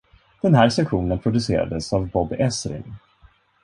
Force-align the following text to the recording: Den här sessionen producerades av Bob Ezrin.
Den 0.41 0.55
här 0.55 0.69
sessionen 0.69 1.19
producerades 1.19 1.93
av 1.93 2.07
Bob 2.07 2.33
Ezrin. 2.39 2.95